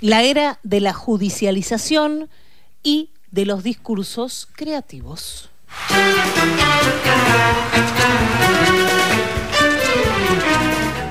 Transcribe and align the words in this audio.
la 0.00 0.22
era 0.22 0.58
de 0.62 0.80
la 0.80 0.92
judicialización 0.92 2.30
y 2.82 3.10
de 3.30 3.46
los 3.46 3.62
discursos 3.62 4.48
creativos. 4.54 5.50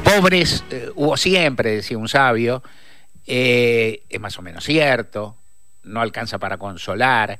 Pobres 0.03 0.63
eh, 0.71 0.89
hubo 0.95 1.15
siempre, 1.15 1.75
decía 1.75 1.97
un 1.97 2.09
sabio, 2.09 2.63
eh, 3.25 4.03
es 4.09 4.19
más 4.19 4.37
o 4.39 4.41
menos 4.41 4.63
cierto, 4.63 5.37
no 5.83 6.01
alcanza 6.01 6.39
para 6.39 6.57
consolar, 6.57 7.39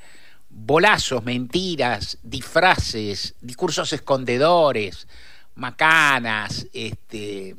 bolazos, 0.50 1.24
mentiras, 1.24 2.20
disfraces, 2.24 3.36
discursos 3.42 3.92
escondedores, 3.92 5.08
macanas, 5.56 6.68
este, 6.74 7.56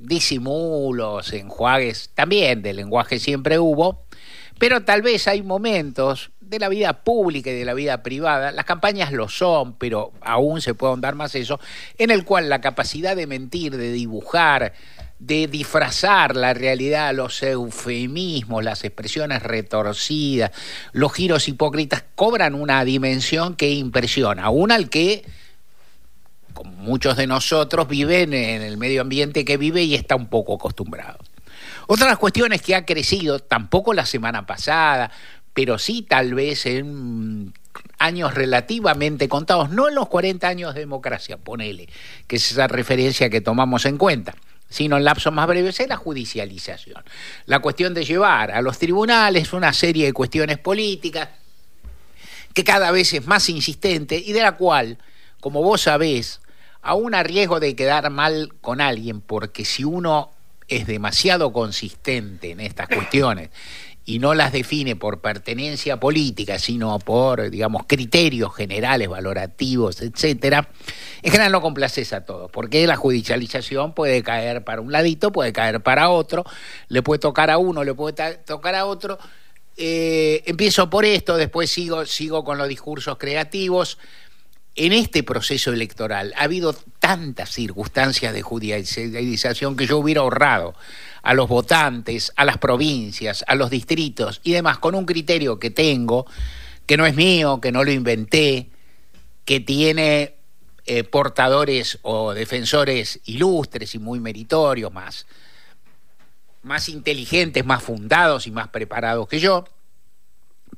disimulos, 0.00 1.32
enjuagues, 1.32 2.10
también 2.14 2.62
de 2.62 2.74
lenguaje 2.74 3.18
siempre 3.18 3.58
hubo, 3.58 4.04
pero 4.58 4.82
tal 4.82 5.02
vez 5.02 5.26
hay 5.28 5.42
momentos 5.42 6.30
de 6.40 6.58
la 6.58 6.68
vida 6.68 7.04
pública 7.04 7.50
y 7.50 7.54
de 7.54 7.64
la 7.64 7.74
vida 7.74 8.02
privada, 8.02 8.50
las 8.50 8.64
campañas 8.64 9.12
lo 9.12 9.28
son, 9.28 9.74
pero 9.74 10.12
aún 10.20 10.60
se 10.60 10.74
puede 10.74 10.90
ahondar 10.90 11.14
más 11.14 11.34
eso, 11.34 11.60
en 11.96 12.10
el 12.10 12.24
cual 12.24 12.48
la 12.48 12.60
capacidad 12.60 13.14
de 13.14 13.26
mentir, 13.26 13.76
de 13.76 13.92
dibujar, 13.92 14.72
de 15.20 15.46
disfrazar 15.46 16.34
la 16.34 16.54
realidad, 16.54 17.14
los 17.14 17.42
eufemismos, 17.42 18.64
las 18.64 18.84
expresiones 18.84 19.42
retorcidas, 19.42 20.50
los 20.92 21.12
giros 21.12 21.46
hipócritas, 21.46 22.04
cobran 22.14 22.54
una 22.54 22.84
dimensión 22.84 23.54
que 23.54 23.70
impresiona, 23.70 24.44
aún 24.44 24.72
al 24.72 24.88
que, 24.90 25.24
como 26.52 26.72
muchos 26.72 27.16
de 27.16 27.26
nosotros, 27.26 27.88
viven 27.88 28.34
en 28.34 28.62
el 28.62 28.76
medio 28.76 29.02
ambiente 29.02 29.44
que 29.44 29.56
vive 29.56 29.82
y 29.82 29.94
está 29.94 30.16
un 30.16 30.28
poco 30.28 30.54
acostumbrado. 30.54 31.18
Otra 31.86 32.06
de 32.06 32.12
las 32.12 32.18
cuestiones 32.18 32.62
que 32.62 32.74
ha 32.74 32.84
crecido, 32.84 33.38
tampoco 33.38 33.94
la 33.94 34.06
semana 34.06 34.46
pasada, 34.46 35.10
pero 35.54 35.78
sí 35.78 36.02
tal 36.02 36.34
vez 36.34 36.66
en 36.66 37.52
años 37.98 38.34
relativamente 38.34 39.28
contados, 39.28 39.70
no 39.70 39.88
en 39.88 39.94
los 39.94 40.08
40 40.08 40.48
años 40.48 40.74
de 40.74 40.80
democracia, 40.80 41.36
ponele, 41.36 41.88
que 42.26 42.36
es 42.36 42.52
esa 42.52 42.66
referencia 42.66 43.28
que 43.28 43.40
tomamos 43.40 43.84
en 43.84 43.98
cuenta 43.98 44.34
sino 44.70 44.96
en 44.96 45.04
lapsos 45.04 45.32
más 45.32 45.48
breves, 45.48 45.80
es 45.80 45.88
la 45.88 45.96
judicialización. 45.96 47.02
La 47.46 47.58
cuestión 47.58 47.92
de 47.92 48.04
llevar 48.04 48.52
a 48.52 48.62
los 48.62 48.78
tribunales 48.78 49.52
una 49.52 49.72
serie 49.72 50.06
de 50.06 50.12
cuestiones 50.12 50.58
políticas 50.58 51.28
que 52.54 52.64
cada 52.64 52.90
vez 52.92 53.12
es 53.12 53.26
más 53.26 53.48
insistente 53.48 54.16
y 54.16 54.32
de 54.32 54.42
la 54.42 54.56
cual, 54.56 54.98
como 55.40 55.62
vos 55.62 55.82
sabés, 55.82 56.40
aún 56.82 57.14
a 57.14 57.22
riesgo 57.22 57.60
de 57.60 57.74
quedar 57.74 58.10
mal 58.10 58.52
con 58.60 58.80
alguien, 58.80 59.20
porque 59.20 59.64
si 59.64 59.84
uno 59.84 60.30
es 60.68 60.86
demasiado 60.86 61.52
consistente 61.52 62.52
en 62.52 62.60
estas 62.60 62.88
cuestiones 62.94 63.50
y 64.04 64.18
no 64.18 64.34
las 64.34 64.52
define 64.52 64.96
por 64.96 65.20
pertenencia 65.20 66.00
política, 66.00 66.58
sino 66.58 66.98
por, 66.98 67.50
digamos, 67.50 67.82
criterios 67.86 68.54
generales, 68.54 69.08
valorativos, 69.08 70.00
etcétera, 70.00 70.68
en 71.22 71.30
general 71.30 71.52
no 71.52 71.60
complaces 71.60 72.12
a 72.12 72.24
todos, 72.24 72.50
porque 72.50 72.86
la 72.86 72.96
judicialización 72.96 73.94
puede 73.94 74.22
caer 74.22 74.64
para 74.64 74.80
un 74.80 74.90
ladito, 74.90 75.30
puede 75.30 75.52
caer 75.52 75.80
para 75.82 76.08
otro, 76.08 76.44
le 76.88 77.02
puede 77.02 77.18
tocar 77.18 77.50
a 77.50 77.58
uno, 77.58 77.84
le 77.84 77.94
puede 77.94 78.38
tocar 78.38 78.74
a 78.74 78.86
otro. 78.86 79.18
Eh, 79.76 80.42
empiezo 80.46 80.90
por 80.90 81.04
esto, 81.04 81.36
después 81.36 81.70
sigo, 81.70 82.04
sigo 82.04 82.42
con 82.42 82.58
los 82.58 82.68
discursos 82.68 83.16
creativos. 83.16 83.98
En 84.76 84.92
este 84.92 85.22
proceso 85.22 85.72
electoral 85.72 86.32
ha 86.36 86.44
habido 86.44 86.72
tantas 87.00 87.50
circunstancias 87.50 88.32
de 88.32 88.42
judicialización 88.42 89.76
que 89.76 89.86
yo 89.86 89.98
hubiera 89.98 90.20
ahorrado 90.20 90.74
a 91.22 91.34
los 91.34 91.48
votantes, 91.48 92.32
a 92.36 92.44
las 92.44 92.58
provincias, 92.58 93.44
a 93.46 93.56
los 93.56 93.68
distritos 93.68 94.40
y 94.44 94.52
demás, 94.52 94.78
con 94.78 94.94
un 94.94 95.06
criterio 95.06 95.58
que 95.58 95.70
tengo, 95.70 96.26
que 96.86 96.96
no 96.96 97.04
es 97.04 97.14
mío, 97.14 97.60
que 97.60 97.72
no 97.72 97.84
lo 97.84 97.90
inventé, 97.90 98.70
que 99.44 99.60
tiene 99.60 100.36
eh, 100.86 101.04
portadores 101.04 101.98
o 102.02 102.32
defensores 102.32 103.20
ilustres 103.24 103.94
y 103.94 103.98
muy 103.98 104.20
meritorios, 104.20 104.92
más, 104.92 105.26
más 106.62 106.88
inteligentes, 106.88 107.64
más 107.64 107.82
fundados 107.82 108.46
y 108.46 108.50
más 108.50 108.68
preparados 108.68 109.28
que 109.28 109.40
yo, 109.40 109.64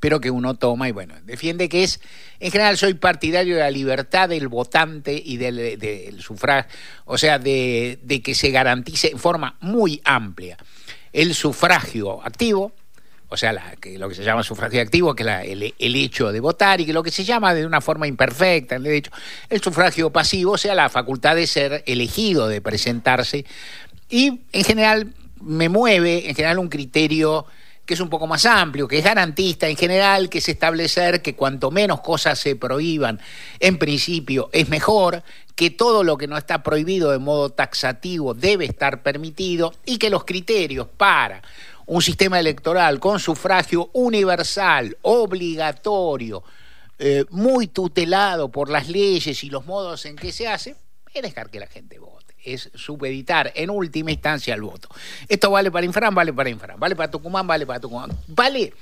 pero 0.02 0.20
que 0.20 0.32
uno 0.32 0.54
toma 0.54 0.88
y 0.88 0.90
bueno, 0.90 1.14
defiende 1.22 1.68
que 1.68 1.84
es, 1.84 2.00
en 2.40 2.50
general 2.50 2.76
soy 2.76 2.94
partidario 2.94 3.54
de 3.54 3.60
la 3.60 3.70
libertad 3.70 4.28
del 4.28 4.48
votante 4.48 5.14
y 5.14 5.36
del, 5.36 6.20
sufragio, 6.20 6.68
o 7.04 7.16
sea, 7.16 7.38
de, 7.38 8.20
que 8.24 8.34
se 8.34 8.50
garantice 8.50 9.12
en 9.12 9.20
forma 9.20 9.54
muy 9.60 10.00
amplia 10.04 10.56
el 11.12 11.36
sufragio 11.36 12.20
activo, 12.26 12.72
o 13.28 13.36
sea, 13.36 13.76
que 13.80 13.96
lo 13.96 14.08
que 14.08 14.16
se 14.16 14.24
llama 14.24 14.42
sufragio 14.42 14.82
activo, 14.82 15.14
que 15.14 15.22
es 15.22 15.72
el, 15.78 15.94
hecho 15.94 16.32
de 16.32 16.41
votar, 16.41 16.80
y 16.80 16.84
que 16.84 16.92
lo 16.92 17.04
que 17.04 17.12
se 17.12 17.22
llama 17.22 17.54
de 17.54 17.64
una 17.64 17.80
forma 17.80 18.08
imperfecta, 18.08 18.74
el 18.74 18.82
derecho, 18.82 19.12
el 19.50 19.62
sufragio 19.62 20.10
pasivo, 20.10 20.54
o 20.54 20.58
sea, 20.58 20.74
la 20.74 20.88
facultad 20.88 21.36
de 21.36 21.46
ser 21.46 21.84
elegido, 21.86 22.48
de 22.48 22.60
presentarse, 22.60 23.46
y 24.10 24.41
en 24.50 24.64
general 24.64 25.14
me 25.41 25.68
mueve, 25.68 26.28
en 26.28 26.34
general, 26.34 26.58
un 26.58 26.68
criterio 26.68 27.46
que 27.92 27.97
es 27.97 28.00
un 28.00 28.08
poco 28.08 28.26
más 28.26 28.47
amplio, 28.47 28.88
que 28.88 28.97
es 28.97 29.04
garantista 29.04 29.69
en 29.69 29.76
general, 29.76 30.30
que 30.30 30.38
es 30.38 30.48
establecer 30.48 31.20
que 31.20 31.36
cuanto 31.36 31.70
menos 31.70 32.00
cosas 32.00 32.38
se 32.38 32.56
prohíban, 32.56 33.20
en 33.60 33.76
principio 33.76 34.48
es 34.50 34.70
mejor, 34.70 35.22
que 35.54 35.69
todo 35.69 36.03
lo 36.03 36.16
que 36.16 36.26
no 36.26 36.38
está 36.38 36.62
prohibido 36.62 37.10
de 37.10 37.19
modo 37.19 37.50
taxativo 37.50 38.32
debe 38.32 38.64
estar 38.64 39.03
permitido 39.03 39.75
y 39.84 39.98
que 39.98 40.08
los 40.08 40.25
criterios 40.25 40.86
para 40.97 41.42
un 41.84 42.00
sistema 42.00 42.41
electoral 42.41 42.98
con 42.98 43.20
sufragio 43.20 43.91
universal, 43.92 44.97
obligatorio, 45.03 46.42
eh, 46.98 47.26
muy 47.28 47.66
tutelado 47.66 48.48
por 48.48 48.70
las 48.70 48.88
leyes 48.88 49.44
y 49.44 49.50
los 49.50 49.66
modos 49.66 50.06
en 50.06 50.16
que 50.16 50.32
se 50.32 50.48
hace, 50.48 50.76
es 51.12 51.22
dejar 51.22 51.50
que 51.50 51.60
la 51.60 51.66
gente 51.66 51.98
vote 51.98 52.22
es 52.44 52.70
supeditar 52.75 53.53
en 53.54 53.70
última 53.70 54.10
instancia 54.10 54.54
el 54.54 54.62
voto. 54.62 54.88
Esto 55.28 55.50
vale 55.50 55.70
para 55.70 55.86
Infran, 55.86 56.14
vale 56.14 56.32
para 56.32 56.50
Infran, 56.50 56.78
vale 56.78 56.97
para 56.97 57.10
Tucumán, 57.10 57.47
vale 57.47 57.66
para 57.66 57.80
Tucumán, 57.80 58.10
vale 58.28 58.72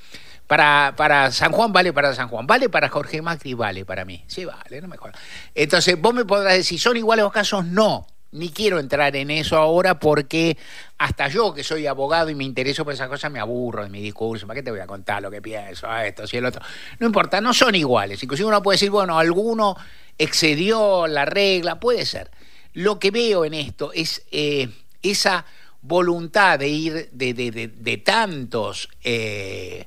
para, 0.51 0.95
para 0.97 1.31
San 1.31 1.53
Juan, 1.53 1.73
vale 1.73 1.93
para 1.93 2.13
San 2.13 2.29
Juan, 2.29 2.45
vale 2.45 2.69
para 2.69 2.89
Jorge 2.89 3.23
Macri, 3.23 3.55
vale 3.55 3.85
para 3.85 4.05
mí. 4.05 4.25
Sí, 4.27 4.45
vale, 4.45 4.81
no 4.81 4.89
me 4.89 4.97
jodas. 4.97 5.17
Entonces, 5.55 6.01
vos 6.01 6.13
me 6.13 6.25
podrás 6.25 6.55
decir, 6.55 6.81
¿son 6.81 6.97
iguales 6.97 7.23
los 7.23 7.33
casos? 7.33 7.65
No. 7.65 8.05
Ni 8.33 8.51
quiero 8.51 8.79
entrar 8.79 9.15
en 9.15 9.31
eso 9.31 9.57
ahora 9.57 9.99
porque 9.99 10.57
hasta 10.99 11.29
yo 11.29 11.53
que 11.53 11.65
soy 11.65 11.87
abogado 11.87 12.31
y 12.31 12.37
me 12.37 12.45
intereso 12.45 12.85
por 12.85 12.95
esas 12.95 13.09
cosas 13.09 13.31
me 13.31 13.41
aburro 13.41 13.85
de 13.85 13.91
mi 13.91 14.01
discurso. 14.01 14.47
¿Para 14.47 14.59
qué 14.59 14.65
te 14.65 14.71
voy 14.73 14.81
a 14.81 14.87
contar 14.87 15.23
lo 15.23 15.31
que 15.31 15.43
pienso? 15.43 15.89
A 15.89 16.07
esto, 16.07 16.27
si 16.27 16.37
el 16.37 16.45
otro. 16.45 16.63
No 16.99 17.07
importa, 17.07 17.41
no 17.41 17.55
son 17.55 17.77
iguales. 17.77 18.23
Inclusive 18.23 18.49
uno 18.49 18.63
puede 18.63 18.75
decir, 18.75 18.91
bueno, 18.91 19.19
alguno 19.19 19.77
excedió 20.19 21.07
la 21.07 21.25
regla, 21.25 21.81
puede 21.81 22.05
ser. 22.07 22.31
Lo 22.81 22.99
que 22.99 23.11
veo 23.11 23.45
en 23.45 23.53
esto 23.53 23.93
es 23.93 24.23
eh, 24.31 24.67
esa 25.03 25.45
voluntad 25.83 26.59
de 26.59 26.69
ir 26.69 27.11
de, 27.13 28.03
tantos, 28.03 28.89
de 29.03 29.87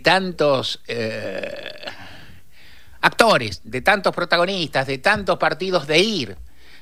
tantos 0.00 0.80
eh, 0.86 1.34
eh, 1.36 1.90
actores, 3.00 3.60
de 3.64 3.82
tantos 3.82 4.14
protagonistas, 4.14 4.86
de 4.86 4.98
tantos 4.98 5.38
partidos 5.38 5.88
de 5.88 5.98
ir 5.98 6.36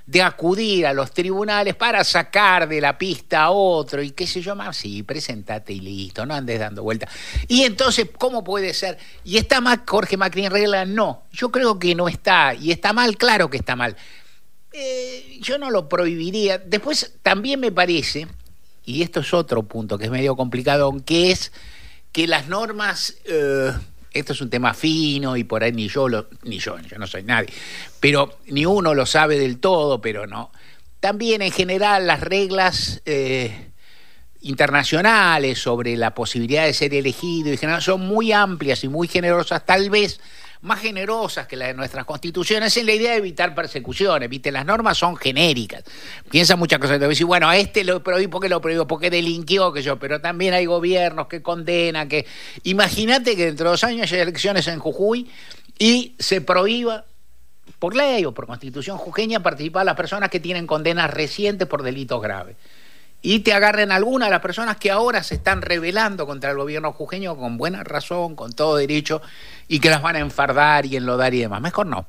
de 0.05 0.23
acudir 0.23 0.87
a 0.87 0.93
los 0.93 1.11
tribunales 1.13 1.75
para 1.75 2.05
sacar 2.05 2.69
de 2.69 2.81
la 2.81 2.97
pista 2.97 3.45
a 3.45 3.51
otro 3.51 4.03
y 4.03 4.13
qué 4.13 4.27
sé 4.27 4.41
yo 4.41 4.55
más, 4.55 4.77
sí, 4.77 5.03
presentate 5.03 5.73
y 5.73 5.81
listo, 5.81 6.25
no 6.25 6.35
andes 6.35 6.61
dando 6.61 6.83
vueltas. 6.85 7.11
Y 7.49 7.65
entonces, 7.65 8.11
¿cómo 8.17 8.45
puede 8.45 8.73
ser? 8.73 8.99
¿Y 9.25 9.37
está 9.37 9.61
mal 9.61 9.83
Jorge 9.85 10.17
Macri 10.17 10.45
en 10.45 10.53
regla? 10.53 10.85
No, 10.85 11.25
yo 11.33 11.51
creo 11.51 11.79
que 11.81 11.97
no 11.97 12.07
está, 12.07 12.55
y 12.55 12.71
está 12.71 12.93
mal, 12.93 13.17
claro 13.17 13.51
que 13.51 13.57
está 13.57 13.75
mal. 13.75 13.97
Eh, 14.79 15.39
yo 15.41 15.57
no 15.57 15.71
lo 15.71 15.89
prohibiría. 15.89 16.59
Después 16.59 17.15
también 17.23 17.61
me 17.61 17.73
parece, 17.73 18.27
y 18.85 19.01
esto 19.01 19.21
es 19.21 19.33
otro 19.33 19.63
punto 19.63 19.97
que 19.97 20.05
es 20.05 20.11
medio 20.11 20.37
complicado, 20.37 20.95
que 21.07 21.31
es 21.31 21.51
que 22.13 22.27
las 22.27 22.49
normas, 22.49 23.17
eh, 23.25 23.73
esto 24.13 24.35
es 24.35 24.41
un 24.43 24.51
tema 24.51 24.75
fino 24.75 25.35
y 25.39 25.45
por 25.45 25.65
ahí 25.65 25.73
ni 25.73 25.89
yo, 25.89 26.11
lo, 26.11 26.29
ni 26.43 26.59
yo, 26.59 26.79
yo 26.81 26.99
no 26.99 27.07
soy 27.07 27.23
nadie, 27.23 27.49
pero 28.01 28.39
ni 28.49 28.67
uno 28.67 28.93
lo 28.93 29.07
sabe 29.07 29.39
del 29.39 29.61
todo, 29.61 30.03
pero 30.03 30.27
no. 30.27 30.53
También 31.01 31.41
en 31.41 31.53
general 31.53 32.07
las 32.07 32.21
reglas 32.21 33.01
eh, 33.07 33.71
internacionales 34.43 35.59
sobre 35.59 35.97
la 35.97 36.15
posibilidad 36.15 36.67
de 36.67 36.75
ser 36.75 36.93
elegido 36.93 37.51
y 37.51 37.57
general 37.57 37.81
son 37.81 38.03
muy 38.03 38.31
amplias 38.33 38.85
y 38.85 38.89
muy 38.89 39.09
generosas, 39.09 39.65
tal 39.65 39.89
vez 39.89 40.21
más 40.63 40.81
generosas 40.81 41.47
que 41.47 41.57
las 41.57 41.69
de 41.69 41.75
nuestras 41.75 42.05
constituciones 42.05 42.77
en 42.77 42.87
la 42.87 42.93
idea 42.93 43.13
de 43.13 43.19
evitar 43.19 43.55
persecuciones, 43.55 44.29
¿viste? 44.29 44.51
Las 44.51 44.65
normas 44.65 44.99
son 44.99 45.17
genéricas. 45.17 45.85
Piensa 46.31 46.57
muchas 46.57 46.79
cosas. 46.79 46.99
Te 46.99 47.09
decir, 47.09 47.27
bueno, 47.27 47.49
a 47.49 47.57
este 47.57 47.85
lo 47.85 48.03
prohíbo 48.03 48.33
porque 48.33 48.49
lo 48.49 48.61
prohíbo, 48.61 48.87
porque 48.87 49.11
delinquió, 49.11 49.73
que 49.73 49.83
yo, 49.83 49.99
pero 49.99 50.21
también 50.21 50.55
hay 50.55 50.67
gobiernos 50.67 51.27
que 51.29 51.43
condenan, 51.43 52.09
que. 52.09 52.27
Imagínate 52.65 53.37
que 53.37 53.47
dentro 53.47 53.67
de 53.67 53.71
dos 53.71 53.85
años 53.85 54.11
hay 54.13 54.21
elecciones 54.21 54.67
en 54.69 54.79
Jujuy 54.79 55.31
y 55.79 56.15
se 56.19 56.41
prohíba 56.41 57.05
por 57.79 57.95
ley 57.95 58.25
o 58.25 58.33
por 58.33 58.47
constitución 58.47 58.97
jujeña 58.97 59.41
participar 59.41 59.83
a 59.83 59.85
las 59.85 59.97
personas 59.97 60.31
que 60.31 60.41
tienen 60.41 60.67
condenas 60.67 61.11
recientes 61.11 61.69
por 61.69 61.83
delitos 61.83 62.23
graves. 62.23 62.57
Y 63.29 63.41
te 63.41 63.53
agarren 63.53 63.91
algunas 63.91 64.29
de 64.29 64.31
las 64.31 64.41
personas 64.41 64.77
que 64.77 64.93
ahora 64.93 65.21
se 65.25 65.35
están 65.35 65.61
rebelando 65.61 66.29
contra 66.29 66.53
el 66.53 66.57
gobierno 66.57 66.93
jujeño 66.93 67.37
con 67.37 67.57
buena 67.57 67.83
razón, 67.83 68.37
con 68.37 68.53
todo 68.53 68.77
derecho, 68.77 69.21
y 69.67 69.81
que 69.81 69.91
las 69.91 70.01
van 70.01 70.15
a 70.15 70.21
enfardar 70.21 70.87
y 70.87 70.95
enlodar 70.95 71.35
y 71.35 71.41
demás. 71.41 71.61
Mejor 71.61 71.87
no. 71.87 72.07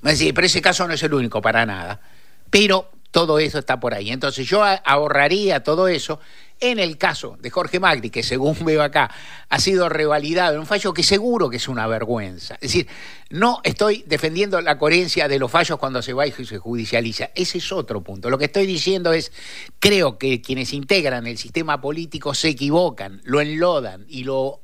Me 0.00 0.12
decía, 0.12 0.32
pero 0.34 0.46
ese 0.46 0.62
caso 0.62 0.88
no 0.88 0.94
es 0.94 1.02
el 1.02 1.12
único 1.12 1.42
para 1.42 1.66
nada. 1.66 2.00
Pero 2.48 2.90
todo 3.10 3.38
eso 3.38 3.58
está 3.58 3.80
por 3.80 3.92
ahí. 3.92 4.10
Entonces 4.10 4.48
yo 4.48 4.64
ahorraría 4.64 5.62
todo 5.62 5.88
eso 5.88 6.20
en 6.60 6.78
el 6.78 6.98
caso 6.98 7.36
de 7.40 7.50
Jorge 7.50 7.80
Magri, 7.80 8.10
que 8.10 8.22
según 8.22 8.56
veo 8.64 8.82
acá 8.82 9.10
ha 9.48 9.60
sido 9.60 9.88
revalidado 9.88 10.58
un 10.58 10.66
fallo 10.66 10.92
que 10.92 11.02
seguro 11.02 11.48
que 11.50 11.56
es 11.56 11.68
una 11.68 11.86
vergüenza. 11.86 12.54
Es 12.54 12.72
decir, 12.72 12.88
no 13.30 13.60
estoy 13.64 14.04
defendiendo 14.06 14.60
la 14.60 14.78
coherencia 14.78 15.28
de 15.28 15.38
los 15.38 15.50
fallos 15.50 15.78
cuando 15.78 16.02
se 16.02 16.12
va 16.12 16.26
y 16.26 16.32
se 16.32 16.58
judicializa. 16.58 17.30
Ese 17.34 17.58
es 17.58 17.72
otro 17.72 18.02
punto. 18.02 18.30
Lo 18.30 18.38
que 18.38 18.46
estoy 18.46 18.66
diciendo 18.66 19.12
es, 19.12 19.32
creo 19.78 20.18
que 20.18 20.40
quienes 20.40 20.72
integran 20.72 21.26
el 21.26 21.38
sistema 21.38 21.80
político 21.80 22.34
se 22.34 22.48
equivocan, 22.48 23.20
lo 23.24 23.40
enlodan 23.40 24.04
y 24.08 24.24
lo 24.24 24.60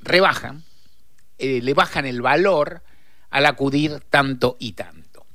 rebajan, 0.00 0.64
eh, 1.38 1.60
le 1.62 1.74
bajan 1.74 2.06
el 2.06 2.22
valor 2.22 2.82
al 3.30 3.46
acudir 3.46 4.00
tanto 4.10 4.56
y 4.60 4.72
tanto. 4.72 5.26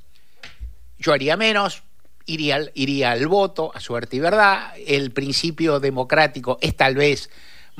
Yo 0.98 1.12
haría 1.12 1.36
menos, 1.36 1.82
iría, 2.32 2.60
iría 2.74 3.12
al 3.12 3.26
voto, 3.26 3.72
a 3.74 3.80
suerte 3.80 4.16
y 4.16 4.20
verdad. 4.20 4.72
El 4.86 5.10
principio 5.10 5.80
democrático 5.80 6.58
es 6.60 6.76
tal 6.76 6.94
vez 6.94 7.30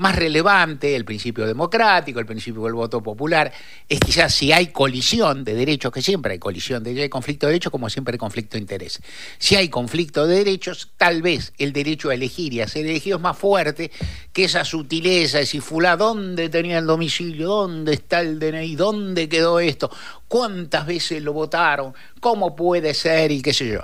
más 0.01 0.17
relevante, 0.17 0.97
el 0.97 1.05
principio 1.05 1.47
democrático, 1.47 2.21
el 2.21 2.27
principio 2.27 2.63
del 2.65 2.73
voto 2.73 3.03
popular, 3.03 3.53
es 3.89 4.01
quizás 4.01 4.35
si 4.35 4.51
hay 4.51 4.69
colisión 4.69 5.45
de 5.45 5.55
derechos, 5.55 5.93
que 5.93 6.01
siempre 6.01 6.33
hay 6.33 6.39
colisión 6.39 6.83
de 6.83 6.91
derechos, 6.91 7.05
hay 7.05 7.11
conflicto 7.11 7.47
de 7.47 7.53
derechos, 7.53 7.71
como 7.71 7.91
siempre 7.91 8.15
hay 8.15 8.19
conflicto 8.19 8.57
de 8.57 8.63
interés. 8.63 9.01
Si 9.39 9.57
hay 9.57 9.69
conflicto 9.69 10.27
de 10.27 10.37
derechos, 10.37 10.91
tal 10.97 11.23
vez 11.23 11.53
el 11.59 11.73
derecho 11.73 12.09
a 12.09 12.15
elegir 12.15 12.53
y 12.55 12.61
a 12.63 12.69
ser 12.69 12.87
elegido 12.87 13.19
es 13.19 13.23
más 13.23 13.37
fuerte 13.37 13.91
que 14.33 14.45
esa 14.45 14.65
sutileza 14.65 15.39
de 15.39 15.47
si 15.47 15.61
fulá, 15.61 15.97
¿dónde 15.97 16.49
tenía 16.49 16.79
el 16.79 16.87
domicilio? 16.87 17.49
¿Dónde 17.49 17.93
está 17.93 18.21
el 18.21 18.39
DNI? 18.39 18.77
¿Dónde 18.77 19.29
quedó 19.29 19.61
esto? 19.61 19.91
¿Cuántas 20.29 20.87
veces 20.87 21.23
lo 21.23 21.35
votaron? 21.35 21.93
¿Cómo 22.21 22.57
puede 22.57 22.95
ser? 22.95 23.33
Y 23.33 23.43
qué 23.43 23.53
sé 23.53 23.69
yo. 23.69 23.81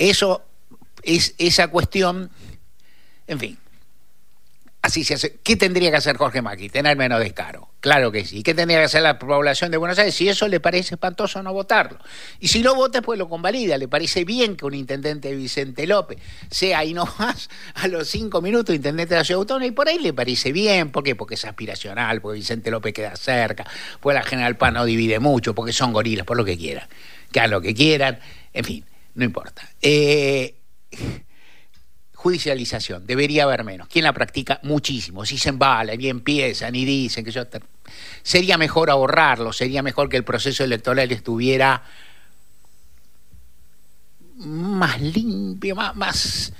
Eso 0.00 0.42
es 1.02 1.34
esa 1.36 1.68
cuestión, 1.68 2.30
en 3.26 3.38
fin. 3.38 3.58
Así 4.80 5.04
se 5.04 5.12
hace. 5.12 5.36
¿Qué 5.42 5.56
tendría 5.56 5.90
que 5.90 5.98
hacer 5.98 6.16
Jorge 6.16 6.40
Macri? 6.40 6.70
Tener 6.70 6.96
menos 6.96 7.20
descaro. 7.20 7.68
Claro 7.80 8.10
que 8.10 8.24
sí. 8.24 8.42
¿Qué 8.42 8.54
tendría 8.54 8.78
que 8.78 8.84
hacer 8.84 9.02
la 9.02 9.18
población 9.18 9.70
de 9.70 9.76
Buenos 9.76 9.98
Aires? 9.98 10.14
Si 10.14 10.26
eso 10.26 10.48
le 10.48 10.58
parece 10.58 10.94
espantoso, 10.94 11.42
no 11.42 11.52
votarlo. 11.52 11.98
Y 12.38 12.48
si 12.48 12.62
lo 12.62 12.74
vota, 12.74 13.02
pues 13.02 13.18
lo 13.18 13.28
convalida. 13.28 13.76
Le 13.76 13.88
parece 13.88 14.24
bien 14.24 14.56
que 14.56 14.64
un 14.64 14.72
intendente 14.72 15.34
Vicente 15.34 15.86
López 15.86 16.18
sea 16.50 16.78
ahí 16.78 16.94
nomás 16.94 17.50
a 17.74 17.86
los 17.86 18.08
cinco 18.08 18.40
minutos 18.40 18.74
intendente 18.74 19.12
de 19.12 19.20
la 19.20 19.24
ciudad 19.24 19.40
autónoma 19.40 19.66
y 19.66 19.72
por 19.72 19.86
ahí 19.86 19.98
le 19.98 20.14
parece 20.14 20.50
bien. 20.50 20.90
¿Por 20.90 21.04
qué? 21.04 21.14
Porque 21.14 21.34
es 21.34 21.44
aspiracional, 21.44 22.22
porque 22.22 22.38
Vicente 22.38 22.70
López 22.70 22.94
queda 22.94 23.14
cerca, 23.16 23.66
porque 24.00 24.14
la 24.14 24.22
General 24.22 24.56
Paz 24.56 24.72
no 24.72 24.86
divide 24.86 25.20
mucho, 25.20 25.54
porque 25.54 25.74
son 25.74 25.92
gorilas, 25.92 26.24
por 26.24 26.38
lo 26.38 26.44
que 26.46 26.56
quieran. 26.56 26.88
Que 27.30 27.40
hagan 27.40 27.50
lo 27.50 27.60
que 27.60 27.74
quieran. 27.74 28.18
En 28.54 28.64
fin 28.64 28.84
no 29.20 29.26
importa. 29.26 29.68
Eh, 29.82 30.54
judicialización, 32.14 33.06
debería 33.06 33.44
haber 33.44 33.64
menos. 33.64 33.86
¿Quién 33.86 34.04
la 34.04 34.14
practica? 34.14 34.60
Muchísimo. 34.62 35.26
Si 35.26 35.36
se 35.36 35.50
embalan 35.50 36.00
y 36.00 36.08
empiezan 36.08 36.74
y 36.74 36.86
dicen 36.86 37.24
que 37.24 37.30
yo... 37.30 37.42
Sería 38.22 38.56
mejor 38.56 38.88
ahorrarlo, 38.88 39.52
sería 39.52 39.82
mejor 39.82 40.08
que 40.08 40.16
el 40.16 40.24
proceso 40.24 40.64
electoral 40.64 41.12
estuviera 41.12 41.84
más 44.36 45.00
limpio, 45.02 45.76
más, 45.76 45.94
más 45.96 46.52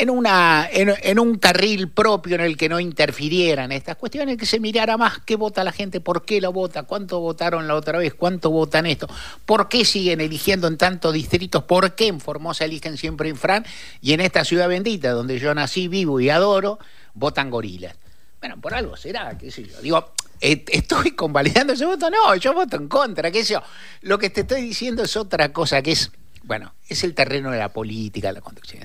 en, 0.00 0.08
una, 0.10 0.68
en, 0.72 1.18
un 1.18 1.38
carril 1.38 1.88
propio 1.88 2.36
en 2.36 2.40
el 2.40 2.56
que 2.56 2.68
no 2.68 2.80
interfirieran 2.80 3.70
estas 3.70 3.96
cuestiones, 3.96 4.38
que 4.38 4.46
se 4.46 4.58
mirara 4.58 4.96
más 4.96 5.18
qué 5.18 5.36
vota 5.36 5.62
la 5.62 5.72
gente, 5.72 6.00
por 6.00 6.24
qué 6.24 6.40
lo 6.40 6.52
vota, 6.52 6.84
cuánto 6.84 7.20
votaron 7.20 7.68
la 7.68 7.74
otra 7.74 7.98
vez, 7.98 8.14
cuánto 8.14 8.50
votan 8.50 8.86
esto, 8.86 9.08
por 9.44 9.68
qué 9.68 9.84
siguen 9.84 10.22
eligiendo 10.22 10.68
en 10.68 10.78
tantos 10.78 11.12
distritos, 11.12 11.64
por 11.64 11.94
qué 11.94 12.06
en 12.06 12.20
Formosa 12.20 12.64
eligen 12.64 12.96
siempre 12.96 13.28
Infran 13.28 13.66
y 14.00 14.14
en 14.14 14.20
esta 14.20 14.44
ciudad 14.44 14.68
bendita 14.68 15.10
donde 15.10 15.38
yo 15.38 15.54
nací, 15.54 15.86
vivo 15.86 16.18
y 16.18 16.30
adoro, 16.30 16.78
votan 17.12 17.50
gorilas. 17.50 17.94
Bueno, 18.40 18.58
por 18.58 18.72
algo 18.72 18.96
será, 18.96 19.36
qué 19.36 19.50
sé 19.50 19.64
yo. 19.64 19.82
Digo, 19.82 20.12
eh, 20.40 20.64
¿estoy 20.68 21.10
convalidando 21.10 21.74
ese 21.74 21.84
voto? 21.84 22.08
No, 22.08 22.34
yo 22.36 22.54
voto 22.54 22.76
en 22.76 22.88
contra, 22.88 23.30
qué 23.30 23.44
sé 23.44 23.54
yo. 23.54 23.62
Lo 24.00 24.18
que 24.18 24.30
te 24.30 24.40
estoy 24.40 24.62
diciendo 24.62 25.02
es 25.02 25.14
otra 25.16 25.52
cosa 25.52 25.82
que 25.82 25.92
es, 25.92 26.10
bueno, 26.42 26.74
es 26.88 27.04
el 27.04 27.14
terreno 27.14 27.50
de 27.50 27.58
la 27.58 27.72
política, 27.72 28.32
la 28.32 28.40
conducción. 28.40 28.82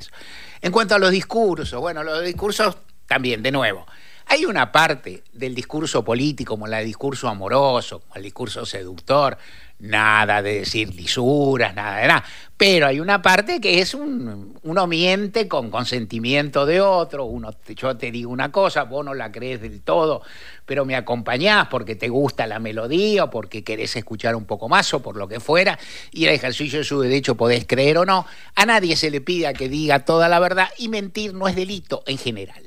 En 0.61 0.71
cuanto 0.71 0.95
a 0.95 0.99
los 0.99 1.11
discursos, 1.11 1.79
bueno, 1.79 2.03
los 2.03 2.23
discursos 2.23 2.77
también, 3.07 3.43
de 3.43 3.51
nuevo. 3.51 3.85
Hay 4.27 4.45
una 4.45 4.71
parte 4.71 5.23
del 5.33 5.53
discurso 5.53 6.03
político, 6.03 6.53
como 6.53 6.65
el 6.67 6.85
discurso 6.85 7.27
amoroso, 7.27 7.99
como 7.99 8.15
el 8.15 8.23
discurso 8.23 8.65
seductor, 8.65 9.37
nada 9.79 10.41
de 10.41 10.59
decir 10.59 10.95
lisuras, 10.95 11.75
nada 11.75 11.97
de 11.97 12.07
nada. 12.07 12.23
Pero 12.57 12.87
hay 12.87 12.99
una 12.99 13.21
parte 13.21 13.61
que 13.61 13.81
es 13.81 13.93
un, 13.93 14.57
uno 14.63 14.87
miente 14.87 15.47
con 15.47 15.69
consentimiento 15.69 16.65
de 16.65 16.81
otro, 16.81 17.25
uno, 17.25 17.53
yo 17.75 17.97
te 17.97 18.11
digo 18.11 18.31
una 18.31 18.51
cosa, 18.51 18.83
vos 18.83 19.05
no 19.05 19.13
la 19.13 19.31
crees 19.31 19.61
del 19.61 19.81
todo, 19.81 20.23
pero 20.65 20.85
me 20.85 20.95
acompañás 20.95 21.67
porque 21.67 21.95
te 21.95 22.09
gusta 22.09 22.47
la 22.47 22.59
melodía 22.59 23.25
o 23.25 23.29
porque 23.29 23.63
querés 23.63 23.95
escuchar 23.95 24.35
un 24.35 24.45
poco 24.45 24.67
más 24.69 24.91
o 24.93 25.01
por 25.01 25.17
lo 25.17 25.27
que 25.27 25.39
fuera, 25.39 25.77
y 26.11 26.25
el 26.25 26.33
ejercicio 26.33 26.79
de 26.79 26.85
su 26.85 26.99
derecho 26.99 27.35
podés 27.35 27.65
creer 27.67 27.99
o 27.99 28.05
no. 28.05 28.25
A 28.55 28.65
nadie 28.65 28.95
se 28.95 29.11
le 29.11 29.21
pide 29.21 29.53
que 29.53 29.69
diga 29.69 29.99
toda 29.99 30.29
la 30.29 30.39
verdad 30.39 30.69
y 30.77 30.87
mentir 30.87 31.33
no 31.33 31.47
es 31.47 31.55
delito 31.55 32.03
en 32.07 32.17
general 32.17 32.63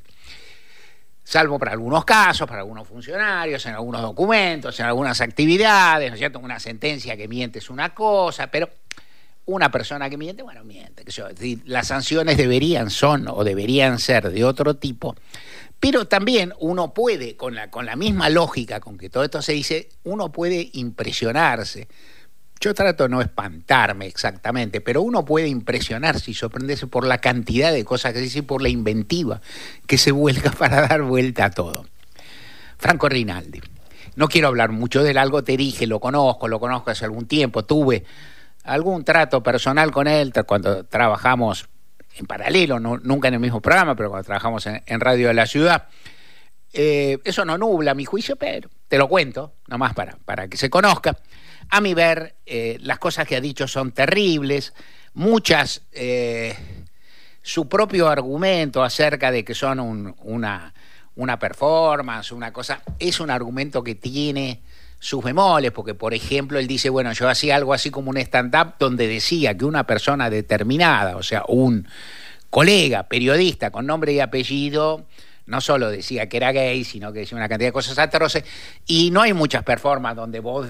salvo 1.28 1.58
para 1.58 1.72
algunos 1.72 2.06
casos, 2.06 2.48
para 2.48 2.60
algunos 2.60 2.88
funcionarios, 2.88 3.66
en 3.66 3.74
algunos 3.74 4.00
documentos, 4.00 4.80
en 4.80 4.86
algunas 4.86 5.20
actividades, 5.20 6.08
¿no 6.08 6.14
es 6.14 6.20
cierto? 6.20 6.38
Una 6.38 6.58
sentencia 6.58 7.18
que 7.18 7.28
miente 7.28 7.58
es 7.58 7.68
una 7.68 7.92
cosa, 7.92 8.46
pero 8.46 8.70
una 9.44 9.70
persona 9.70 10.08
que 10.08 10.16
miente, 10.16 10.42
bueno, 10.42 10.64
miente. 10.64 11.04
Las 11.66 11.88
sanciones 11.88 12.38
deberían 12.38 12.88
son 12.88 13.28
o 13.28 13.44
deberían 13.44 13.98
ser 13.98 14.30
de 14.30 14.42
otro 14.42 14.76
tipo, 14.76 15.16
pero 15.78 16.06
también 16.06 16.54
uno 16.60 16.94
puede, 16.94 17.36
con 17.36 17.54
la, 17.54 17.70
con 17.70 17.84
la 17.84 17.94
misma 17.94 18.30
lógica 18.30 18.80
con 18.80 18.96
que 18.96 19.10
todo 19.10 19.22
esto 19.22 19.42
se 19.42 19.52
dice, 19.52 19.90
uno 20.04 20.32
puede 20.32 20.70
impresionarse 20.72 21.88
yo 22.60 22.74
trato 22.74 23.04
de 23.04 23.08
no 23.08 23.20
espantarme 23.20 24.06
exactamente, 24.06 24.80
pero 24.80 25.02
uno 25.02 25.24
puede 25.24 25.48
impresionarse 25.48 26.30
y 26.30 26.34
sorprenderse 26.34 26.86
por 26.86 27.06
la 27.06 27.18
cantidad 27.18 27.72
de 27.72 27.84
cosas 27.84 28.12
que 28.12 28.20
dice 28.20 28.40
y 28.40 28.42
por 28.42 28.62
la 28.62 28.68
inventiva 28.68 29.40
que 29.86 29.98
se 29.98 30.12
vuelca 30.12 30.50
para 30.58 30.86
dar 30.86 31.02
vuelta 31.02 31.46
a 31.46 31.50
todo. 31.50 31.86
Franco 32.78 33.08
Rinaldi. 33.08 33.60
No 34.16 34.28
quiero 34.28 34.48
hablar 34.48 34.72
mucho 34.72 35.04
de 35.04 35.12
él, 35.12 35.18
algo 35.18 35.44
te 35.44 35.56
dije, 35.56 35.86
lo 35.86 36.00
conozco, 36.00 36.48
lo 36.48 36.58
conozco 36.58 36.90
hace 36.90 37.04
algún 37.04 37.26
tiempo, 37.26 37.64
tuve 37.64 38.04
algún 38.64 39.04
trato 39.04 39.42
personal 39.42 39.92
con 39.92 40.08
él 40.08 40.32
cuando 40.44 40.84
trabajamos 40.84 41.68
en 42.16 42.26
paralelo, 42.26 42.80
nunca 42.80 43.28
en 43.28 43.34
el 43.34 43.40
mismo 43.40 43.60
programa, 43.60 43.94
pero 43.94 44.10
cuando 44.10 44.26
trabajamos 44.26 44.66
en, 44.66 45.00
Radio 45.00 45.28
de 45.28 45.34
la 45.34 45.46
Ciudad. 45.46 45.86
Eh, 46.72 47.18
eso 47.24 47.44
no 47.44 47.56
nubla 47.56 47.94
mi 47.94 48.04
juicio, 48.04 48.36
pero 48.36 48.68
te 48.88 48.98
lo 48.98 49.08
cuento, 49.08 49.54
nomás 49.66 49.94
para, 49.94 50.16
para 50.24 50.48
que 50.48 50.56
se 50.56 50.70
conozca. 50.70 51.16
A 51.70 51.80
mi 51.80 51.94
ver, 51.94 52.36
eh, 52.46 52.78
las 52.80 52.98
cosas 52.98 53.26
que 53.26 53.36
ha 53.36 53.40
dicho 53.40 53.68
son 53.68 53.92
terribles, 53.92 54.72
muchas, 55.14 55.82
eh, 55.92 56.56
su 57.42 57.68
propio 57.68 58.08
argumento 58.08 58.82
acerca 58.82 59.30
de 59.30 59.44
que 59.44 59.54
son 59.54 60.14
una, 60.18 60.72
una 61.16 61.38
performance, 61.38 62.32
una 62.32 62.52
cosa, 62.52 62.82
es 62.98 63.20
un 63.20 63.30
argumento 63.30 63.82
que 63.82 63.94
tiene 63.94 64.62
sus 64.98 65.22
bemoles, 65.22 65.70
porque 65.72 65.94
por 65.94 66.14
ejemplo 66.14 66.58
él 66.58 66.66
dice, 66.66 66.90
bueno, 66.90 67.12
yo 67.12 67.28
hacía 67.28 67.56
algo 67.56 67.72
así 67.72 67.90
como 67.90 68.10
un 68.10 68.16
stand-up 68.16 68.74
donde 68.78 69.06
decía 69.06 69.56
que 69.56 69.64
una 69.64 69.84
persona 69.84 70.30
determinada, 70.30 71.16
o 71.16 71.22
sea, 71.22 71.44
un 71.48 71.86
colega, 72.50 73.04
periodista 73.04 73.70
con 73.70 73.86
nombre 73.86 74.12
y 74.12 74.20
apellido, 74.20 75.06
no 75.48 75.60
solo 75.60 75.90
decía 75.90 76.28
que 76.28 76.36
era 76.36 76.52
gay, 76.52 76.84
sino 76.84 77.12
que 77.12 77.20
decía 77.20 77.36
una 77.36 77.48
cantidad 77.48 77.68
de 77.68 77.72
cosas 77.72 77.98
atroces, 77.98 78.44
y 78.86 79.10
no 79.10 79.22
hay 79.22 79.32
muchas 79.32 79.64
performances 79.64 80.18
donde 80.18 80.40
vos, 80.40 80.68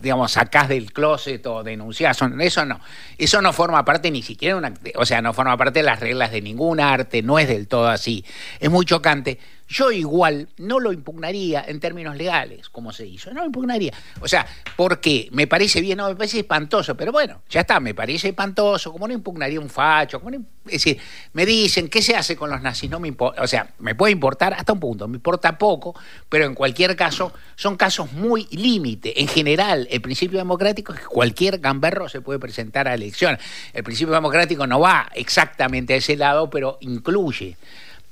digamos, 0.00 0.32
sacás 0.32 0.68
del 0.68 0.92
closet 0.92 1.46
o 1.46 1.62
denunciás, 1.62 2.18
eso 2.40 2.64
no, 2.64 2.80
eso 3.18 3.42
no 3.42 3.52
forma 3.52 3.84
parte 3.84 4.10
ni 4.10 4.22
siquiera 4.22 4.56
una, 4.56 4.72
o 4.96 5.04
sea, 5.04 5.20
no 5.22 5.32
forma 5.32 5.56
parte 5.56 5.80
de 5.80 5.84
las 5.84 6.00
reglas 6.00 6.32
de 6.32 6.40
ningún 6.40 6.80
arte, 6.80 7.22
no 7.22 7.38
es 7.38 7.46
del 7.46 7.68
todo 7.68 7.88
así, 7.88 8.24
es 8.60 8.70
muy 8.70 8.86
chocante, 8.86 9.38
yo 9.68 9.90
igual 9.90 10.48
no 10.58 10.78
lo 10.78 10.92
impugnaría 10.92 11.64
en 11.66 11.80
términos 11.80 12.16
legales, 12.16 12.68
como 12.68 12.92
se 12.92 13.06
hizo. 13.06 13.32
No 13.32 13.40
lo 13.40 13.46
impugnaría. 13.46 13.92
O 14.20 14.28
sea, 14.28 14.46
porque 14.76 15.28
me 15.32 15.46
parece 15.46 15.80
bien, 15.80 15.98
no, 15.98 16.08
me 16.08 16.16
parece 16.16 16.40
espantoso, 16.40 16.96
pero 16.96 17.12
bueno, 17.12 17.42
ya 17.48 17.60
está, 17.60 17.80
me 17.80 17.94
parece 17.94 18.28
espantoso, 18.28 18.92
como 18.92 19.08
no 19.08 19.14
impugnaría 19.14 19.58
un 19.60 19.70
facho, 19.70 20.20
como 20.20 20.36
es 20.36 20.72
decir, 20.72 20.98
me 21.32 21.44
dicen, 21.46 21.88
¿qué 21.88 22.02
se 22.02 22.14
hace 22.14 22.36
con 22.36 22.50
los 22.50 22.60
nazis? 22.62 22.90
No 22.90 23.00
me 23.00 23.08
importa, 23.08 23.42
o 23.42 23.46
sea, 23.46 23.68
me 23.78 23.94
puede 23.94 24.12
importar 24.12 24.54
hasta 24.54 24.72
un 24.72 24.80
punto, 24.80 25.08
me 25.08 25.16
importa 25.16 25.58
poco, 25.58 25.94
pero 26.28 26.44
en 26.44 26.54
cualquier 26.54 26.94
caso, 26.96 27.32
son 27.56 27.76
casos 27.76 28.12
muy 28.12 28.46
límite. 28.50 29.20
En 29.20 29.28
general, 29.28 29.88
el 29.90 30.00
principio 30.00 30.38
democrático 30.38 30.92
es 30.92 31.00
que 31.00 31.06
cualquier 31.06 31.58
gamberro 31.58 32.08
se 32.08 32.20
puede 32.20 32.38
presentar 32.38 32.88
a 32.88 32.94
elección. 32.94 33.38
El 33.72 33.84
principio 33.84 34.14
democrático 34.14 34.66
no 34.66 34.80
va 34.80 35.10
exactamente 35.14 35.94
a 35.94 35.96
ese 35.96 36.16
lado, 36.16 36.50
pero 36.50 36.78
incluye 36.80 37.56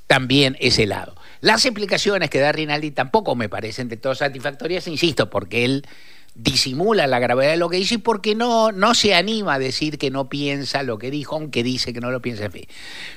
también 0.07 0.57
ese 0.61 0.87
lado. 0.87 1.15
Las 1.43 1.65
explicaciones 1.67 2.31
que 2.31 2.39
da 2.39 2.53
Rinaldi 2.53 2.93
tampoco 2.93 3.35
me 3.35 3.49
parecen 3.49 3.89
de 3.89 3.97
todo 3.97 4.15
satisfactorias, 4.15 4.87
insisto, 4.87 5.29
porque 5.29 5.65
él 5.65 5.85
disimula 6.37 7.09
la 7.09 7.19
gravedad 7.19 7.51
de 7.51 7.57
lo 7.57 7.69
que 7.69 7.79
dice 7.79 7.97
y 7.97 7.99
porque 7.99 8.37
no, 8.37 8.71
no 8.71 8.95
se 8.95 9.17
anima 9.17 9.55
a 9.55 9.59
decir 9.59 9.99
que 9.99 10.13
no 10.13 10.29
piensa 10.29 10.85
lo 10.85 10.99
que 10.99 11.11
dijo, 11.11 11.35
aunque 11.35 11.65
dice 11.65 11.93
que 11.93 12.01
no 12.01 12.13
lo 12.13 12.23
piensa 12.23 12.45
en 12.45 12.53
fin. 12.53 12.67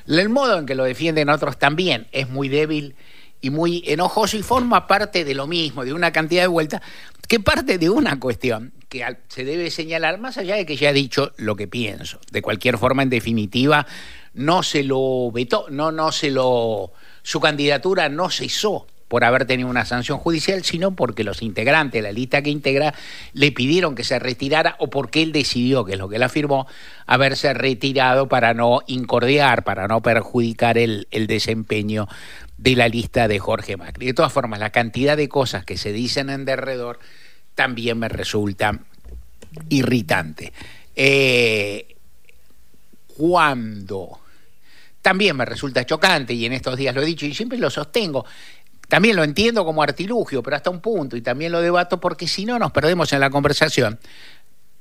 El 0.07 0.29
modo 0.29 0.57
en 0.57 0.65
que 0.65 0.73
lo 0.73 0.85
defienden 0.85 1.29
otros 1.29 1.59
también 1.59 2.07
es 2.11 2.27
muy 2.27 2.49
débil 2.49 2.95
y 3.41 3.51
muy 3.51 3.83
enojoso 3.85 4.37
y 4.37 4.41
forma 4.41 4.87
parte 4.87 5.23
de 5.23 5.35
lo 5.35 5.45
mismo, 5.45 5.85
de 5.85 5.93
una 5.93 6.11
cantidad 6.11 6.41
de 6.41 6.47
vueltas, 6.47 6.81
que 7.27 7.39
parte 7.39 7.77
de 7.77 7.91
una 7.91 8.19
cuestión 8.19 8.73
que 8.89 9.05
se 9.27 9.45
debe 9.45 9.69
señalar, 9.69 10.19
más 10.19 10.39
allá 10.39 10.55
de 10.55 10.65
que 10.65 10.77
ya 10.77 10.89
he 10.89 10.93
dicho 10.93 11.31
lo 11.37 11.55
que 11.55 11.67
pienso. 11.67 12.19
De 12.31 12.41
cualquier 12.41 12.79
forma, 12.79 13.03
en 13.03 13.11
definitiva, 13.11 13.85
no 14.33 14.63
se 14.63 14.83
lo 14.83 15.29
vetó, 15.31 15.67
no, 15.69 15.91
no 15.91 16.11
se 16.11 16.31
lo, 16.31 16.91
su 17.25 17.39
candidatura 17.39 18.07
no 18.07 18.29
cesó 18.29 18.85
por 19.07 19.23
haber 19.23 19.45
tenido 19.45 19.67
una 19.67 19.83
sanción 19.83 20.19
judicial, 20.19 20.63
sino 20.63 20.95
porque 20.95 21.23
los 21.23 21.41
integrantes 21.41 21.97
de 21.99 22.07
la 22.07 22.11
lista 22.11 22.43
que 22.43 22.51
integra 22.51 22.93
le 23.33 23.51
pidieron 23.51 23.95
que 23.95 24.03
se 24.03 24.19
retirara 24.19 24.75
o 24.77 24.91
porque 24.91 25.23
él 25.23 25.31
decidió, 25.31 25.85
que 25.85 25.93
es 25.93 25.97
lo 25.97 26.07
que 26.07 26.17
él 26.17 26.23
afirmó, 26.23 26.67
haberse 27.07 27.55
retirado 27.55 28.27
para 28.27 28.53
no 28.53 28.81
incordiar, 28.85 29.63
para 29.63 29.87
no 29.87 30.01
perjudicar 30.03 30.77
el, 30.77 31.07
desempeño 31.09 32.07
de 32.59 32.75
la 32.75 32.89
lista 32.89 33.27
de 33.27 33.39
Jorge 33.39 33.75
Macri. 33.75 34.05
De 34.05 34.13
todas 34.13 34.31
formas, 34.31 34.59
la 34.59 34.69
cantidad 34.69 35.17
de 35.17 35.27
cosas 35.27 35.65
que 35.65 35.77
se 35.77 35.91
dicen 35.91 36.29
en 36.29 36.45
derredor 36.45 36.99
también 37.55 37.97
me 37.97 38.07
resulta 38.07 38.81
irritante. 39.69 40.53
Eh, 40.95 41.95
cuando 43.17 44.19
también 45.05 45.37
me 45.37 45.45
resulta 45.45 45.85
chocante, 45.85 46.33
y 46.33 46.47
en 46.47 46.53
estos 46.53 46.75
días 46.77 46.95
lo 46.95 47.03
he 47.03 47.05
dicho 47.05 47.27
y 47.27 47.33
siempre 47.35 47.59
lo 47.59 47.69
sostengo, 47.69 48.25
también 48.87 49.15
lo 49.15 49.23
entiendo 49.23 49.63
como 49.63 49.83
artilugio, 49.83 50.41
pero 50.41 50.55
hasta 50.55 50.71
un 50.71 50.81
punto, 50.81 51.15
y 51.15 51.21
también 51.21 51.51
lo 51.51 51.61
debato 51.61 51.99
porque 51.99 52.27
si 52.27 52.43
no 52.43 52.57
nos 52.57 52.71
perdemos 52.71 53.13
en 53.13 53.19
la 53.19 53.29
conversación. 53.29 53.99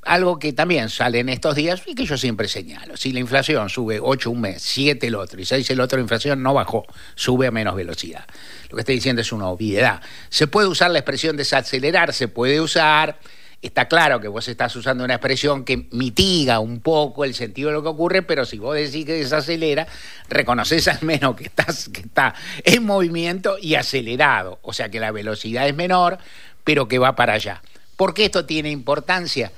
Algo 0.00 0.38
que 0.38 0.54
también 0.54 0.88
sale 0.88 1.18
en 1.18 1.28
estos 1.28 1.54
días 1.54 1.82
y 1.84 1.94
que 1.94 2.06
yo 2.06 2.16
siempre 2.16 2.48
señalo. 2.48 2.96
Si 2.96 3.12
la 3.12 3.20
inflación 3.20 3.68
sube 3.68 4.00
8 4.00 4.30
un 4.30 4.40
mes, 4.40 4.62
7 4.62 5.06
el 5.06 5.14
otro 5.14 5.38
y 5.38 5.44
6 5.44 5.68
el 5.68 5.80
otro, 5.80 5.98
la 5.98 6.02
inflación 6.02 6.42
no 6.42 6.54
bajó, 6.54 6.86
sube 7.14 7.46
a 7.46 7.50
menos 7.50 7.74
velocidad. 7.74 8.24
Lo 8.70 8.76
que 8.76 8.80
estoy 8.80 8.94
diciendo 8.94 9.20
es 9.20 9.30
una 9.30 9.48
obviedad. 9.48 10.00
Se 10.30 10.46
puede 10.46 10.68
usar 10.68 10.90
la 10.90 11.00
expresión 11.00 11.36
desacelerar, 11.36 12.14
se 12.14 12.28
puede 12.28 12.62
usar 12.62 13.18
está 13.66 13.88
claro 13.88 14.20
que 14.20 14.28
vos 14.28 14.46
estás 14.48 14.74
usando 14.76 15.04
una 15.04 15.14
expresión 15.14 15.64
que 15.64 15.88
mitiga 15.90 16.60
un 16.60 16.80
poco 16.80 17.24
el 17.24 17.34
sentido 17.34 17.70
de 17.70 17.74
lo 17.74 17.82
que 17.82 17.88
ocurre, 17.88 18.22
pero 18.22 18.44
si 18.44 18.58
vos 18.58 18.74
decís 18.74 19.06
que 19.06 19.14
desacelera, 19.14 19.86
reconoces 20.28 20.86
al 20.88 21.02
menos 21.02 21.34
que, 21.36 21.44
estás, 21.44 21.88
que 21.88 22.02
está 22.02 22.34
en 22.62 22.84
movimiento 22.84 23.56
y 23.60 23.74
acelerado, 23.74 24.58
o 24.62 24.72
sea 24.72 24.90
que 24.90 25.00
la 25.00 25.10
velocidad 25.10 25.66
es 25.66 25.74
menor, 25.74 26.18
pero 26.62 26.88
que 26.88 26.98
va 26.98 27.16
para 27.16 27.34
allá. 27.34 27.62
¿Por 27.96 28.14
qué 28.14 28.26
esto 28.26 28.44
tiene 28.44 28.70
importancia? 28.70 29.52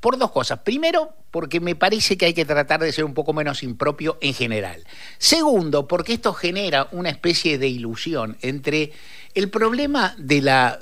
Por 0.00 0.18
dos 0.18 0.30
cosas. 0.30 0.58
Primero, 0.60 1.14
porque 1.30 1.60
me 1.60 1.74
parece 1.74 2.16
que 2.16 2.26
hay 2.26 2.34
que 2.34 2.44
tratar 2.44 2.80
de 2.80 2.92
ser 2.92 3.04
un 3.04 3.14
poco 3.14 3.32
menos 3.32 3.62
impropio 3.62 4.18
en 4.20 4.34
general. 4.34 4.84
Segundo, 5.18 5.88
porque 5.88 6.12
esto 6.12 6.32
genera 6.32 6.88
una 6.92 7.10
especie 7.10 7.58
de 7.58 7.68
ilusión 7.68 8.36
entre 8.42 8.92
el 9.34 9.48
problema 9.48 10.14
de 10.18 10.42
la 10.42 10.80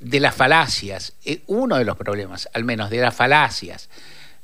de 0.00 0.20
las 0.20 0.34
falacias, 0.34 1.14
eh, 1.24 1.42
uno 1.46 1.76
de 1.76 1.84
los 1.84 1.96
problemas, 1.96 2.48
al 2.52 2.64
menos, 2.64 2.90
de 2.90 2.98
las 2.98 3.14
falacias, 3.14 3.88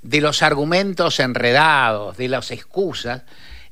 de 0.03 0.21
los 0.21 0.43
argumentos 0.43 1.21
enredados, 1.21 2.17
de 2.17 2.29
las 2.29 2.51
excusas, 2.51 3.23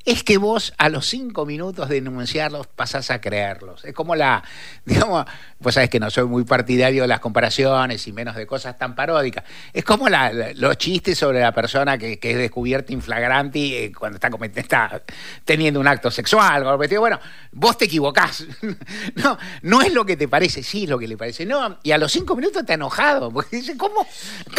es 0.05 0.23
que 0.23 0.37
vos 0.37 0.73
a 0.77 0.89
los 0.89 1.07
cinco 1.07 1.45
minutos 1.45 1.89
de 1.89 1.97
enunciarlos 1.97 2.67
pasás 2.67 3.11
a 3.11 3.21
creerlos. 3.21 3.85
Es 3.85 3.93
como 3.93 4.15
la, 4.15 4.43
digamos, 4.85 5.25
vos 5.59 5.73
sabés 5.73 5.89
que 5.89 5.99
no 5.99 6.09
soy 6.09 6.25
muy 6.25 6.43
partidario 6.43 7.03
de 7.03 7.07
las 7.07 7.19
comparaciones 7.19 8.07
y 8.07 8.11
menos 8.11 8.35
de 8.35 8.45
cosas 8.47 8.77
tan 8.77 8.95
paródicas. 8.95 9.43
Es 9.73 9.83
como 9.83 10.07
los 10.09 10.77
chistes 10.77 11.17
sobre 11.17 11.39
la 11.39 11.51
persona 11.53 11.97
que, 11.97 12.19
es 12.21 12.37
descubierta 12.37 12.93
inflagrante 12.93 13.85
eh, 13.85 13.91
cuando 13.91 14.15
está, 14.15 14.29
está, 14.55 15.01
teniendo 15.45 15.79
un 15.79 15.87
acto 15.87 16.09
sexual. 16.09 16.63
Bueno, 16.77 17.19
vos 17.51 17.77
te 17.77 17.85
equivocás. 17.85 18.45
no, 19.15 19.37
no 19.61 19.81
es 19.81 19.93
lo 19.93 20.05
que 20.05 20.17
te 20.17 20.27
parece, 20.27 20.63
sí 20.63 20.83
es 20.83 20.89
lo 20.89 20.97
que 20.97 21.07
le 21.07 21.17
parece. 21.17 21.45
No, 21.45 21.79
y 21.83 21.91
a 21.91 21.97
los 21.97 22.11
cinco 22.11 22.35
minutos 22.35 22.65
te 22.65 22.73
enojado. 22.73 23.31
Porque 23.31 23.57
dice, 23.57 23.77
¿cómo? 23.77 24.05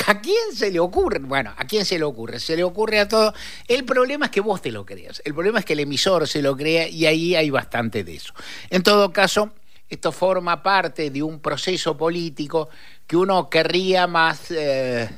¿A 0.06 0.20
quién 0.20 0.54
se 0.54 0.70
le 0.70 0.80
ocurre? 0.80 1.18
Bueno, 1.18 1.52
¿a 1.56 1.64
quién 1.64 1.84
se 1.84 1.98
le 1.98 2.04
ocurre? 2.04 2.38
Se 2.40 2.56
le 2.56 2.64
ocurre 2.64 3.00
a 3.00 3.08
todo. 3.08 3.34
El 3.68 3.84
problema 3.84 4.26
es 4.26 4.30
que 4.30 4.40
vos 4.40 4.62
te 4.62 4.70
lo 4.70 4.86
creas. 4.86 5.20
Problema 5.32 5.58
es 5.58 5.64
que 5.64 5.72
el 5.72 5.80
emisor 5.80 6.26
se 6.28 6.42
lo 6.42 6.56
crea 6.56 6.88
y 6.88 7.06
ahí 7.06 7.34
hay 7.34 7.50
bastante 7.50 8.04
de 8.04 8.14
eso. 8.14 8.32
En 8.70 8.82
todo 8.82 9.12
caso, 9.12 9.52
esto 9.88 10.10
forma 10.10 10.62
parte 10.62 11.10
de 11.10 11.22
un 11.22 11.40
proceso 11.40 11.96
político 11.96 12.70
que 13.06 13.16
uno 13.16 13.50
querría 13.50 14.06
más, 14.06 14.50
eh, 14.50 15.08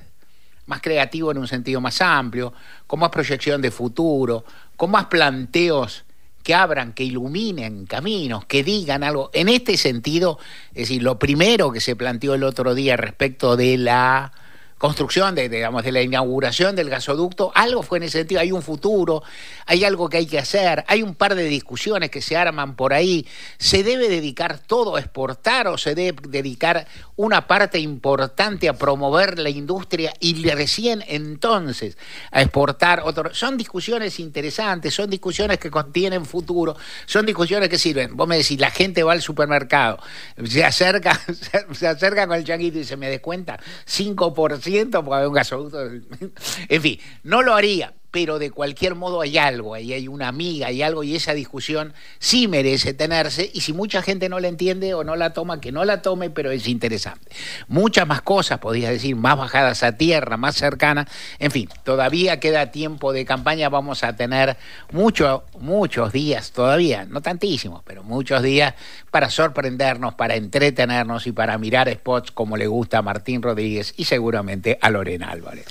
más 0.66 0.80
creativo 0.80 1.30
en 1.30 1.38
un 1.38 1.47
sentido 1.47 1.80
más 1.80 2.00
amplio, 2.00 2.52
con 2.87 3.00
más 3.00 3.11
proyección 3.11 3.62
de 3.62 3.71
futuro, 3.71 4.44
con 4.76 4.90
más 4.90 5.06
planteos 5.06 6.04
que 6.42 6.54
abran, 6.54 6.92
que 6.92 7.04
iluminen 7.04 7.87
caminos, 7.87 8.44
que 8.44 8.62
digan 8.62 9.02
algo. 9.02 9.30
En 9.33 9.49
este 9.49 9.76
sentido, 9.76 10.38
es 10.71 10.88
decir, 10.88 11.02
lo 11.02 11.18
primero 11.18 11.73
que 11.73 11.80
se 11.80 11.97
planteó 11.97 12.35
el 12.35 12.42
otro 12.42 12.75
día 12.75 12.97
respecto 12.97 13.56
de 13.56 13.78
la 13.78 14.33
construcción, 14.78 15.35
de, 15.35 15.49
digamos, 15.49 15.85
de 15.85 15.93
la 15.93 16.02
inauguración 16.02 16.75
del 16.76 16.90
gasoducto, 16.90 17.52
algo 17.54 17.83
fue 17.83 17.99
en 17.99 18.04
ese 18.04 18.19
sentido, 18.19 18.40
hay 18.40 18.52
un 18.52 18.62
futuro, 18.62 19.23
hay 19.66 19.85
algo 19.85 20.09
que 20.09 20.19
hay 20.19 20.26
que 20.26 20.38
hacer, 20.38 20.85
hay 20.88 21.02
un 21.02 21.14
par 21.14 21.35
de 21.35 21.45
discusiones 21.45 22.11
que 22.11 22.21
se 22.21 22.37
arman 22.37 22.75
por 22.76 22.93
ahí, 22.93 23.26
¿se 23.59 23.83
debe 23.83 24.09
dedicar 24.09 24.59
todo 24.59 24.97
a 24.97 25.00
exportar 25.00 25.69
o 25.69 25.78
se 25.78 25.95
debe 25.95 26.21
dedicar 26.28 26.87
una 27.16 27.47
parte 27.47 27.78
importante 27.78 28.69
a 28.69 28.75
promover 28.75 29.38
la 29.38 29.50
industria 29.50 30.12
y 30.21 30.35
recién 30.50 31.04
entonces 31.07 31.97
a 32.31 32.43
exportar 32.43 33.02
otro? 33.04 33.33
Son 33.33 33.57
discusiones 33.57 34.19
interesantes, 34.19 34.93
son 34.93 35.09
discusiones 35.09 35.59
que 35.59 35.71
contienen 35.71 36.26
futuro, 36.26 36.76
son 37.07 37.25
discusiones 37.25 37.69
que 37.69 37.78
sirven. 37.78 38.16
Vos 38.16 38.26
me 38.26 38.37
decís, 38.37 38.59
la 38.59 38.71
gente 38.71 39.02
va 39.02 39.12
al 39.12 39.23
supermercado, 39.23 39.99
se 40.45 40.64
acerca, 40.64 41.21
se 41.73 41.87
acerca 41.87 42.26
con 42.26 42.37
el 42.37 42.45
changuito 42.45 42.78
y 42.78 42.85
se 42.85 42.97
me 42.97 43.09
descuenta 43.09 43.59
5% 43.87 44.64
porque 45.04 45.23
hay 45.23 45.26
un 45.26 45.35
gasoducto. 45.35 45.78
En 46.69 46.83
fin, 46.83 46.99
no 47.23 47.43
lo 47.43 47.54
haría, 47.54 47.95
pero 48.14 48.38
de 48.38 48.52
cualquier 48.52 48.94
modo 48.94 49.23
hay 49.23 49.38
algo, 49.38 49.75
ahí 49.75 49.92
hay 49.92 50.06
una 50.06 50.28
amiga, 50.28 50.68
hay 50.68 50.83
algo 50.83 51.02
y 51.02 51.16
esa 51.16 51.35
discusión 51.35 51.94
sí 52.21 52.47
merece 52.47 52.94
tenerse 52.94 53.50
y 53.52 53.62
si 53.62 53.73
mucha 53.73 54.02
gente 54.02 54.28
no 54.28 54.38
la 54.38 54.47
entiende 54.47 54.94
o 54.94 55.02
no 55.02 55.16
la 55.16 55.33
toma, 55.33 55.61
que 55.61 55.73
no 55.73 55.85
la 55.85 56.00
tome, 56.00 56.30
pero 56.30 56.52
es 56.52 56.68
interesante. 56.68 57.33
Muchas 57.66 58.06
más 58.06 58.23
cosas, 58.23 58.61
podría 58.61 58.90
decir, 58.90 59.16
más 59.16 59.37
bajadas 59.37 59.83
a 59.83 59.97
tierra, 59.97 60.37
más 60.37 60.54
cercanas, 60.54 61.09
en 61.40 61.50
fin, 61.50 61.68
todavía 61.83 62.38
queda 62.38 62.71
tiempo 62.71 63.12
de 63.12 63.25
campaña, 63.25 63.68
vamos 63.68 64.04
a 64.04 64.14
tener 64.14 64.59
muchos, 64.92 65.42
muchos 65.59 66.12
días 66.12 66.52
todavía, 66.52 67.06
no 67.06 67.21
tantísimos, 67.21 67.83
pero 67.85 68.04
muchos 68.04 68.44
días 68.44 68.75
para 69.11 69.28
sorprendernos, 69.28 70.14
para 70.14 70.37
entretenernos 70.37 71.26
y 71.26 71.33
para 71.33 71.59
mirar 71.59 71.92
spots 71.92 72.30
como 72.30 72.56
le 72.56 72.68
gusta 72.68 72.99
a 72.99 73.02
Martín 73.02 73.42
Rodríguez 73.42 73.92
y 73.97 74.04
seguramente 74.04 74.78
a 74.80 74.90
Lorena 74.90 75.33
Álvarez. 75.33 75.66